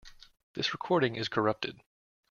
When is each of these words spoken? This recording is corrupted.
This 0.55 0.73
recording 0.73 1.15
is 1.15 1.27
corrupted. 1.29 1.79